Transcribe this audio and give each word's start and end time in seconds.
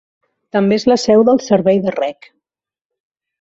També 0.55 0.79
és 0.79 0.85
la 0.91 0.97
seu 1.01 1.25
del 1.27 1.41
Servei 1.49 1.83
de 1.85 1.93
rec. 1.99 2.31